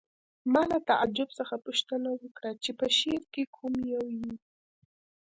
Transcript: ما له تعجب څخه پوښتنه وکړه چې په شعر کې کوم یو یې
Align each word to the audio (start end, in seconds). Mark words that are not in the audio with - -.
ما 0.53 0.63
له 0.71 0.77
تعجب 0.89 1.29
څخه 1.39 1.55
پوښتنه 1.65 2.09
وکړه 2.21 2.51
چې 2.63 2.71
په 2.79 2.85
شعر 2.97 3.23
کې 3.33 3.43
کوم 3.55 3.73
یو 3.93 4.05
یې 4.21 4.33